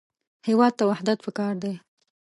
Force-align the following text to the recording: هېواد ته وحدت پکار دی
هېواد 0.47 0.73
ته 0.79 0.83
وحدت 0.91 1.17
پکار 1.25 1.53
دی 1.63 1.73